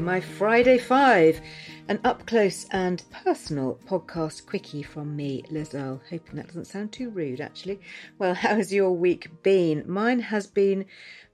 [0.00, 1.40] My Friday Five,
[1.88, 6.00] an up close and personal podcast quickie from me, Liz Earle.
[6.10, 7.80] Hoping that doesn't sound too rude, actually.
[8.18, 9.84] Well, how's your week been?
[9.86, 10.84] Mine has been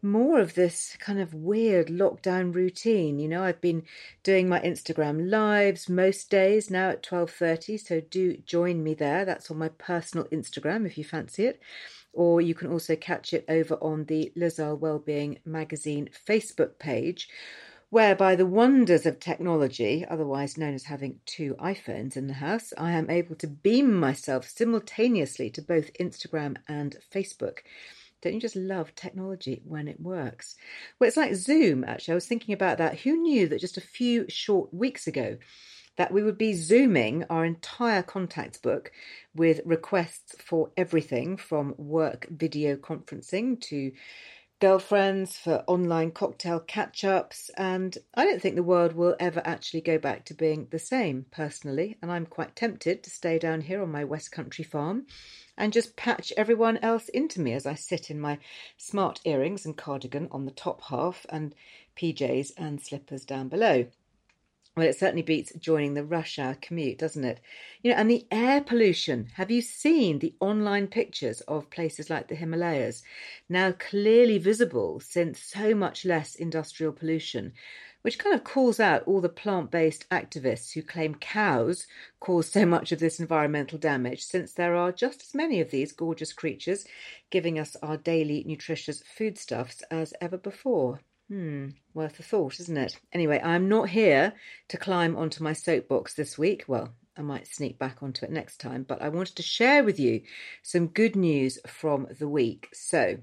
[0.00, 3.18] more of this kind of weird lockdown routine.
[3.18, 3.82] You know, I've been
[4.22, 9.24] doing my Instagram lives most days now at 12:30, so do join me there.
[9.24, 11.60] That's on my personal Instagram if you fancy it
[12.14, 17.28] or you can also catch it over on the Liz Earle Wellbeing Magazine Facebook page,
[17.94, 22.72] where by the wonders of technology, otherwise known as having two iPhones in the house,
[22.76, 27.58] I am able to beam myself simultaneously to both Instagram and Facebook.
[28.20, 30.56] Don't you just love technology when it works?
[30.98, 32.10] Well, it's like Zoom, actually.
[32.10, 32.98] I was thinking about that.
[32.98, 35.38] Who knew that just a few short weeks ago,
[35.96, 38.90] that we would be zooming our entire contacts book
[39.36, 43.92] with requests for everything from work video conferencing to
[44.64, 47.50] girlfriends for online cocktail catch ups.
[47.58, 51.26] And I don't think the world will ever actually go back to being the same
[51.30, 51.98] personally.
[52.00, 55.04] And I'm quite tempted to stay down here on my West Country farm
[55.58, 58.38] and just patch everyone else into me as I sit in my
[58.78, 61.54] smart earrings and cardigan on the top half and
[61.98, 63.84] PJs and slippers down below.
[64.76, 67.40] Well, it certainly beats joining the rush hour commute, doesn't it?
[67.82, 69.26] You know, and the air pollution.
[69.34, 73.02] Have you seen the online pictures of places like the Himalayas?
[73.48, 77.52] Now clearly visible since so much less industrial pollution,
[78.02, 81.88] which kind of calls out all the plant based activists who claim cows
[82.20, 85.90] cause so much of this environmental damage, since there are just as many of these
[85.90, 86.86] gorgeous creatures
[87.30, 91.00] giving us our daily nutritious foodstuffs as ever before.
[91.28, 92.98] Hmm, worth a thought, isn't it?
[93.12, 94.34] Anyway, I'm not here
[94.68, 96.64] to climb onto my soapbox this week.
[96.68, 99.98] Well, I might sneak back onto it next time, but I wanted to share with
[99.98, 100.22] you
[100.62, 102.68] some good news from the week.
[102.74, 103.18] So,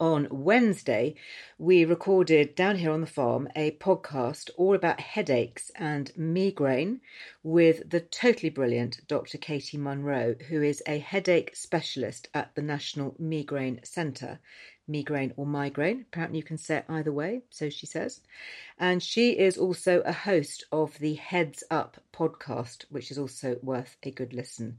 [0.00, 1.14] on Wednesday,
[1.56, 7.00] we recorded down here on the farm a podcast all about headaches and migraine
[7.42, 9.38] with the totally brilliant Dr.
[9.38, 14.40] Katy Munro, who is a headache specialist at the National Migraine Centre
[14.86, 16.04] migraine or migraine.
[16.08, 18.20] Apparently, you can say it either way, so she says.
[18.78, 23.96] And she is also a host of the Heads Up podcast, which is also worth
[24.02, 24.76] a good listen.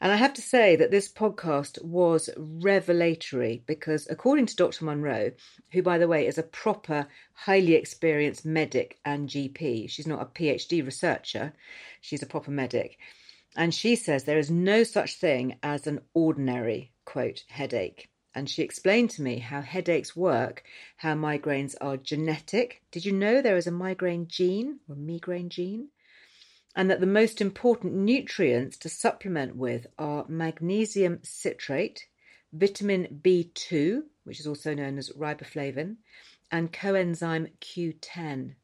[0.00, 4.84] And I have to say that this podcast was revelatory because, according to Dr.
[4.84, 5.32] Munro,
[5.70, 10.26] who, by the way, is a proper, highly experienced medic and GP, she's not a
[10.26, 11.52] PhD researcher,
[12.00, 12.98] she's a proper medic.
[13.56, 18.62] And she says there is no such thing as an ordinary, quote, headache and she
[18.62, 20.62] explained to me how headaches work,
[20.98, 22.82] how migraines are genetic.
[22.90, 25.88] Did you know there is a migraine gene or migraine gene?
[26.76, 32.08] And that the most important nutrients to supplement with are magnesium citrate,
[32.52, 35.96] vitamin B2, which is also known as riboflavin,
[36.52, 38.56] and coenzyme Q10.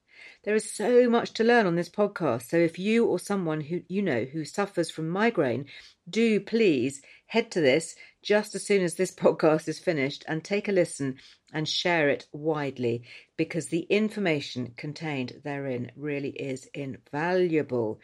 [0.45, 2.49] There is so much to learn on this podcast.
[2.49, 5.67] So if you or someone who you know who suffers from migraine
[6.09, 10.69] do please head to this just as soon as this podcast is finished and take
[10.69, 11.17] a listen
[11.53, 13.03] and share it widely
[13.37, 18.01] because the information contained therein really is invaluable.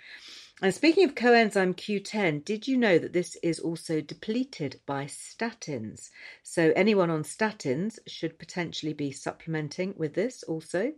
[0.61, 6.11] And speaking of coenzyme Q10, did you know that this is also depleted by statins?
[6.43, 10.95] So, anyone on statins should potentially be supplementing with this also.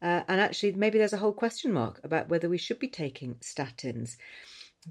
[0.00, 3.34] Uh, and actually, maybe there's a whole question mark about whether we should be taking
[3.40, 4.16] statins.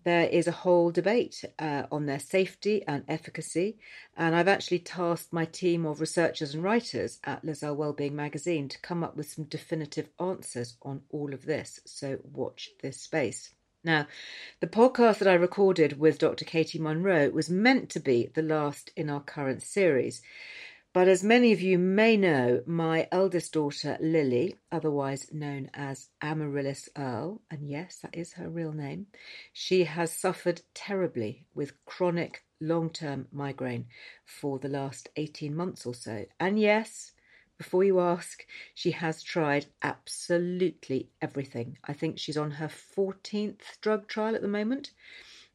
[0.03, 3.77] There is a whole debate uh, on their safety and efficacy,
[4.17, 8.67] and I've actually tasked my team of researchers and writers at Liz Earle Wellbeing magazine
[8.67, 11.79] to come up with some definitive answers on all of this.
[11.85, 13.51] So, watch this space.
[13.83, 14.07] Now,
[14.59, 16.43] the podcast that I recorded with Dr.
[16.43, 20.21] Katy Munro was meant to be the last in our current series.
[20.91, 26.89] But as many of you may know, my eldest daughter, Lily, otherwise known as Amaryllis
[26.97, 29.07] Earle, and yes, that is her real name,
[29.53, 33.85] she has suffered terribly with chronic long term migraine
[34.25, 36.25] for the last 18 months or so.
[36.39, 37.13] And yes,
[37.59, 41.77] before you ask, she has tried absolutely everything.
[41.83, 44.91] I think she's on her 14th drug trial at the moment,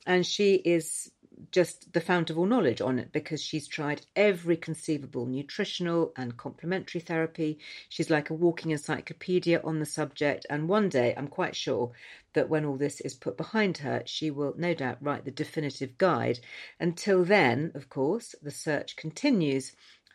[0.07, 1.11] and she is
[1.51, 6.37] just the fount of all knowledge on it because she's tried every conceivable nutritional and
[6.37, 7.59] complementary therapy.
[7.89, 11.93] She's like a walking encyclopedia on the subject, and one day I'm quite sure
[12.35, 15.97] that when all this is put behind her, she will no doubt write the definitive
[15.97, 16.41] guide.
[16.79, 19.73] Until then, of course, the search continues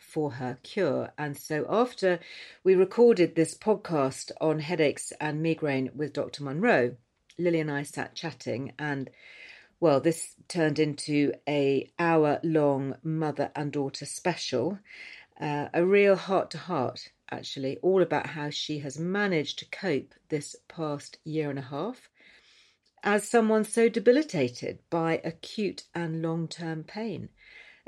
[0.09, 1.11] for her cure.
[1.17, 2.19] And so, after
[2.63, 6.43] we recorded this podcast on headaches and migraine with Dr.
[6.43, 6.95] Munro,
[7.37, 9.09] Lily and I sat chatting, and
[9.79, 14.79] well, this turned into a hour long mother and daughter special,
[15.39, 20.13] uh, a real heart to heart, actually, all about how she has managed to cope
[20.29, 22.09] this past year and a half
[23.03, 27.29] as someone so debilitated by acute and long term pain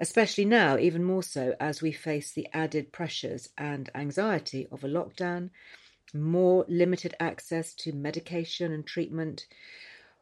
[0.01, 4.87] especially now, even more so as we face the added pressures and anxiety of a
[4.87, 5.51] lockdown,
[6.13, 9.45] more limited access to medication and treatment.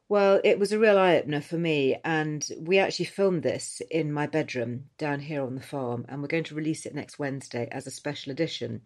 [0.10, 4.12] Well, it was a real eye opener for me, and we actually filmed this in
[4.12, 7.70] my bedroom down here on the farm, and we're going to release it next Wednesday
[7.72, 8.82] as a special edition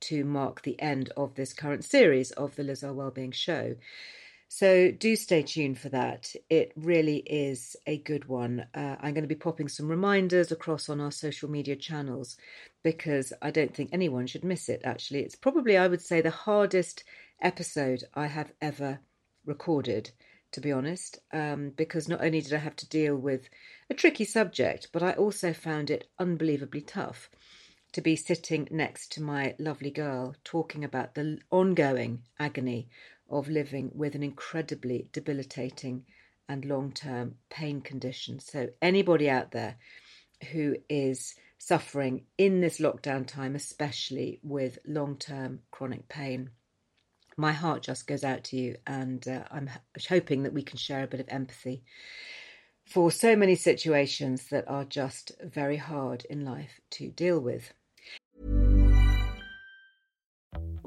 [0.00, 3.74] to mark the end of this current series of the Liz Earle Wellbeing Show.
[4.50, 6.34] So do stay tuned for that.
[6.48, 8.66] It really is a good one.
[8.74, 12.38] Uh, I'm going to be popping some reminders across on our social media channels
[12.82, 15.20] because I don't think anyone should miss it, actually.
[15.20, 17.04] It's probably, I would say, the hardest
[17.42, 19.00] episode I have ever
[19.44, 20.10] recorded,
[20.52, 23.50] to be honest, um, because not only did I have to deal with
[23.90, 27.28] a tricky subject, but I also found it unbelievably tough
[27.92, 32.88] to be sitting next to my lovely girl talking about the ongoing agony
[33.28, 36.04] of living with an incredibly debilitating
[36.48, 38.40] and long term pain condition.
[38.40, 39.76] So, anybody out there
[40.52, 46.50] who is suffering in this lockdown time, especially with long term chronic pain,
[47.36, 49.70] my heart just goes out to you, and uh, I'm
[50.08, 51.82] hoping that we can share a bit of empathy
[52.84, 57.72] for so many situations that are just very hard in life to deal with.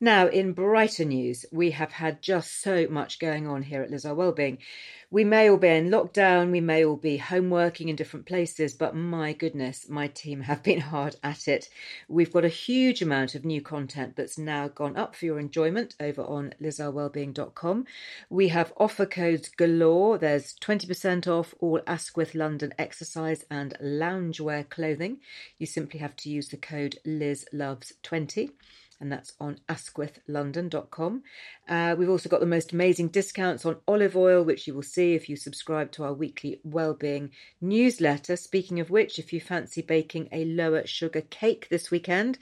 [0.00, 4.04] Now, in brighter news, we have had just so much going on here at Liz
[4.04, 4.58] Earle Wellbeing.
[5.10, 8.74] We may all be in lockdown, we may all be home working in different places,
[8.74, 11.68] but my goodness, my team have been hard at it.
[12.08, 15.94] We've got a huge amount of new content that's now gone up for your enjoyment
[16.00, 17.86] over on lizearlewellbeing.com.
[18.28, 20.18] We have offer codes galore.
[20.18, 25.18] There's 20% off all Asquith London exercise and loungewear clothing.
[25.58, 28.50] You simply have to use the code LizLoves20
[29.00, 31.22] and that's on asquithlondon.com.
[31.68, 35.14] Uh, we've also got the most amazing discounts on olive oil, which you will see
[35.14, 38.36] if you subscribe to our weekly wellbeing newsletter.
[38.36, 42.38] Speaking of which, if you fancy baking a lower sugar cake this weekend,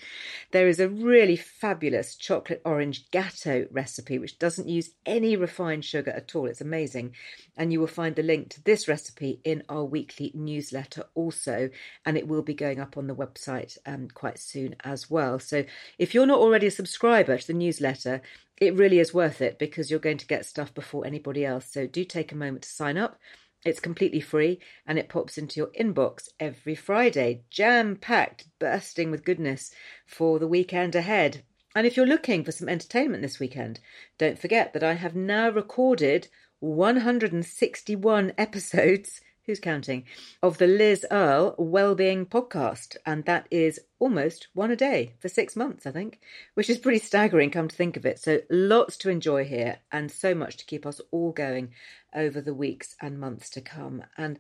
[0.50, 6.10] there is a really fabulous chocolate orange gâteau recipe, which doesn't use any refined sugar
[6.10, 6.46] at all.
[6.46, 7.14] It's amazing.
[7.56, 11.70] And you will find the link to this recipe in our weekly newsletter also,
[12.04, 15.38] and it will be going up on the website um, quite soon as well.
[15.38, 15.64] So
[15.98, 18.20] if you're not already a subscriber to the newsletter,
[18.56, 21.66] it really is worth it because you're going to get stuff before anybody else.
[21.70, 23.18] So do take a moment to sign up.
[23.64, 29.24] It's completely free and it pops into your inbox every Friday, jam packed, bursting with
[29.24, 29.72] goodness
[30.04, 31.44] for the weekend ahead.
[31.76, 33.78] And if you're looking for some entertainment this weekend,
[34.18, 36.26] don't forget that I have now recorded
[36.58, 40.04] 161 episodes who's counting,
[40.42, 42.96] of the Liz Earle Wellbeing Podcast.
[43.04, 46.20] And that is almost one a day for six months, I think,
[46.54, 48.18] which is pretty staggering, come to think of it.
[48.18, 51.72] So lots to enjoy here and so much to keep us all going
[52.14, 54.04] over the weeks and months to come.
[54.16, 54.38] And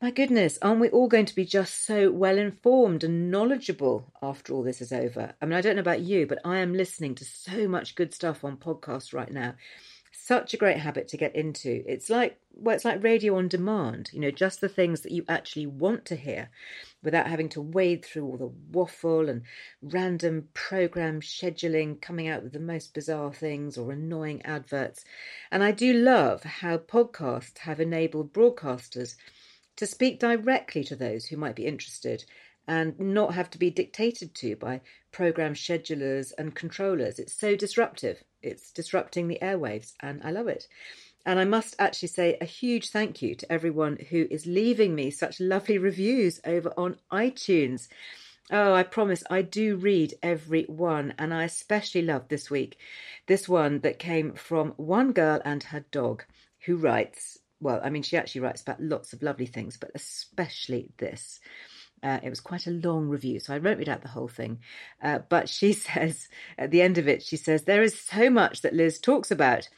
[0.00, 4.52] my goodness, aren't we all going to be just so well informed and knowledgeable after
[4.52, 5.34] all this is over?
[5.42, 8.14] I mean, I don't know about you, but I am listening to so much good
[8.14, 9.54] stuff on podcasts right now
[10.28, 11.82] such a great habit to get into.
[11.86, 15.24] It's like well, it's like radio on demand, you know, just the things that you
[15.26, 16.50] actually want to hear
[17.02, 19.42] without having to wade through all the waffle and
[19.80, 25.02] random program scheduling, coming out with the most bizarre things or annoying adverts.
[25.50, 29.14] And I do love how podcasts have enabled broadcasters
[29.76, 32.24] to speak directly to those who might be interested
[32.68, 37.18] and not have to be dictated to by program schedulers and controllers.
[37.18, 38.22] It's so disruptive.
[38.42, 40.68] It's disrupting the airwaves, and I love it.
[41.26, 45.10] And I must actually say a huge thank you to everyone who is leaving me
[45.10, 47.88] such lovely reviews over on iTunes.
[48.50, 52.78] Oh, I promise I do read every one, and I especially love this week
[53.26, 56.24] this one that came from one girl and her dog
[56.64, 57.38] who writes.
[57.60, 61.40] Well, I mean, she actually writes about lots of lovely things, but especially this.
[62.02, 64.58] Uh, it was quite a long review, so I won't read out the whole thing.
[65.02, 68.62] Uh, but she says, at the end of it, she says, There is so much
[68.62, 69.68] that Liz talks about.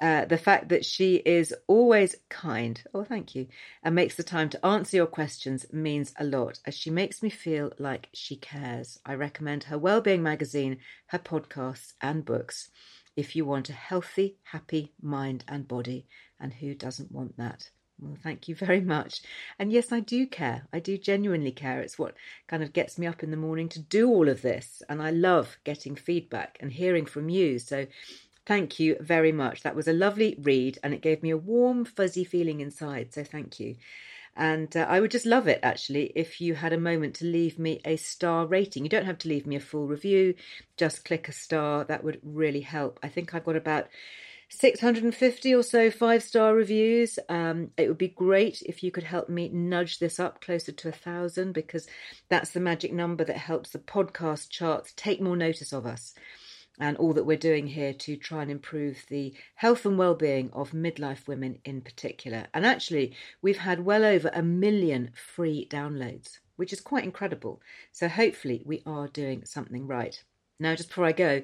[0.00, 3.46] Uh, the fact that she is always kind, oh, thank you,
[3.82, 7.28] and makes the time to answer your questions means a lot, as she makes me
[7.28, 8.98] feel like she cares.
[9.04, 12.70] I recommend her Wellbeing magazine, her podcasts, and books
[13.16, 16.06] if you want a healthy, happy mind and body.
[16.38, 17.70] And who doesn't want that?
[18.00, 19.20] Well, thank you very much.
[19.58, 20.66] And yes, I do care.
[20.72, 21.80] I do genuinely care.
[21.80, 22.14] It's what
[22.48, 24.82] kind of gets me up in the morning to do all of this.
[24.88, 27.58] And I love getting feedback and hearing from you.
[27.58, 27.86] So
[28.46, 29.62] thank you very much.
[29.62, 33.12] That was a lovely read and it gave me a warm, fuzzy feeling inside.
[33.12, 33.76] So thank you.
[34.36, 37.58] And uh, I would just love it actually if you had a moment to leave
[37.58, 38.84] me a star rating.
[38.84, 40.34] You don't have to leave me a full review,
[40.76, 41.84] just click a star.
[41.84, 42.98] That would really help.
[43.02, 43.88] I think I've got about
[44.50, 47.18] 650 or so five star reviews.
[47.28, 50.88] Um, it would be great if you could help me nudge this up closer to
[50.88, 51.86] a thousand because
[52.28, 56.14] that's the magic number that helps the podcast charts take more notice of us
[56.80, 60.72] and all that we're doing here to try and improve the health and well-being of
[60.72, 62.46] midlife women in particular.
[62.54, 67.60] And actually, we've had well over a million free downloads, which is quite incredible.
[67.92, 70.20] So hopefully, we are doing something right.
[70.58, 71.42] Now, just before I go,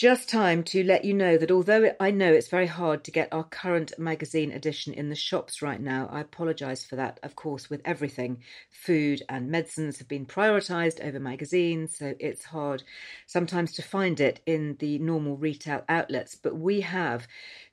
[0.00, 3.28] just time to let you know that although I know it's very hard to get
[3.30, 7.68] our current magazine edition in the shops right now, I apologise for that, of course,
[7.68, 8.38] with everything.
[8.70, 12.82] Food and medicines have been prioritised over magazines, so it's hard
[13.26, 16.34] sometimes to find it in the normal retail outlets.
[16.34, 17.28] But we have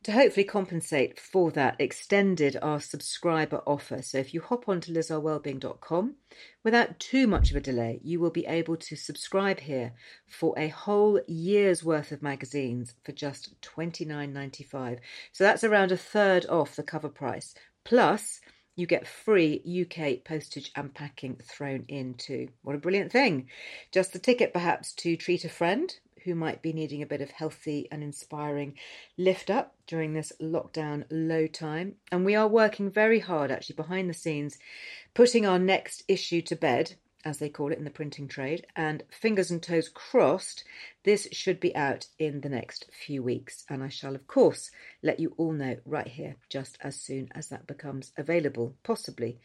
[0.08, 4.02] to hopefully compensate for that, extended our subscriber offer.
[4.02, 6.16] So if you hop on to lizearlewellbeing.com,
[6.64, 9.92] without too much of a delay, you will be able to subscribe here
[10.26, 15.00] for a whole year's worth of magazines for just $29.95.
[15.34, 17.54] So that's around a third off the cover price.
[17.84, 18.40] Plus,
[18.78, 22.48] you get free UK postage and packing thrown in too.
[22.62, 23.50] What a brilliant thing!
[23.92, 25.94] Just a ticket perhaps to treat a friend
[26.27, 28.77] who might be needing a bit of healthy and inspiring
[29.17, 31.96] lift up during this lockdown low time.
[32.12, 34.60] And we are working very hard actually behind the scenes,
[35.13, 38.67] putting our next issue to bed as they call it in the printing trade.
[38.75, 40.65] And fingers and toes crossed,
[41.03, 43.63] this should be out in the next few weeks.
[43.69, 44.69] And I shall, of course,
[45.01, 49.39] let you all know right here just as soon as that becomes available, possibly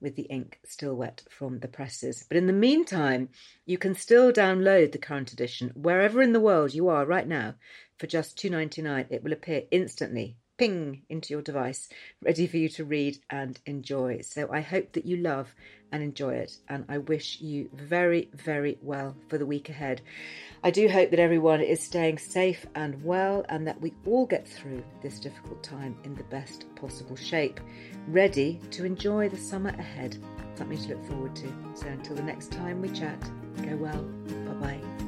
[0.00, 2.24] with the ink still wet from the presses.
[2.28, 3.28] But in the meantime,
[3.66, 7.54] you can still download the current edition wherever in the world you are right now
[7.98, 9.06] for just $2.99.
[9.10, 11.88] It will appear instantly ping into your device,
[12.22, 14.20] ready for you to read and enjoy.
[14.20, 15.54] So I hope that you love
[15.90, 20.02] and enjoy it, and I wish you very, very well for the week ahead.
[20.62, 24.46] I do hope that everyone is staying safe and well, and that we all get
[24.46, 27.60] through this difficult time in the best possible shape,
[28.08, 30.18] ready to enjoy the summer ahead.
[30.56, 31.52] Something to look forward to.
[31.74, 33.22] So until the next time we chat,
[33.62, 34.02] go well.
[34.44, 35.07] Bye bye.